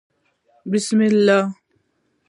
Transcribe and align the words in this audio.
بسم 0.71 0.99
الله 1.09 1.39